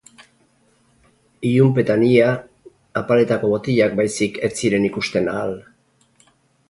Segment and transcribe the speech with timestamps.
[1.49, 2.31] Ilunpetan ia,
[3.03, 5.55] apaletako botilak baizik ez ziren ikusten ahal.